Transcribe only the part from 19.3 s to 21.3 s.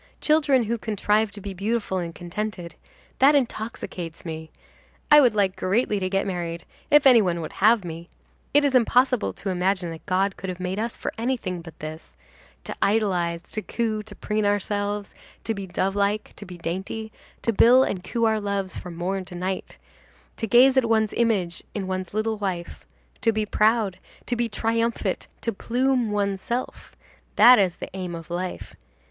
night, to gaze at one's